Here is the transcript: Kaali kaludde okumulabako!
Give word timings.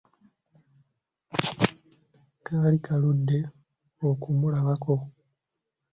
Kaali 2.45 2.77
kaludde 2.85 3.37
okumulabako! 4.09 4.95